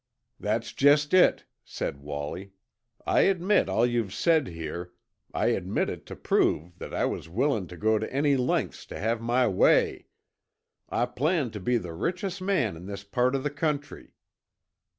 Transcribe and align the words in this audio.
"That's 0.39 0.73
just 0.73 1.13
it," 1.13 1.45
said 1.63 1.99
Wallie. 1.99 2.53
"I 3.05 3.19
admit 3.19 3.69
all 3.69 3.85
you've 3.85 4.15
said 4.15 4.47
here, 4.47 4.93
I 5.31 5.49
admit 5.49 5.91
it 5.91 6.07
tuh 6.07 6.15
prove 6.15 6.79
that 6.79 6.91
I 6.91 7.05
was 7.05 7.29
willin' 7.29 7.67
to 7.67 7.77
go 7.77 7.99
to 7.99 8.11
any 8.11 8.35
lengths 8.35 8.87
to 8.87 8.97
have 8.99 9.21
my 9.21 9.47
way! 9.47 10.07
I 10.89 11.05
planned 11.05 11.53
to 11.53 11.59
be 11.59 11.77
the 11.77 11.93
richest 11.93 12.41
man 12.41 12.75
in 12.75 12.87
this 12.87 13.03
part 13.03 13.35
of 13.35 13.43
the 13.43 13.51
country!" 13.51 14.15